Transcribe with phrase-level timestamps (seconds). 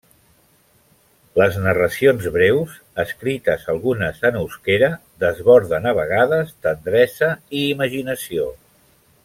[1.39, 4.89] Les narracions breus, escrites algunes en euskera,
[5.25, 8.49] desborden a vegades tendresa i imaginació.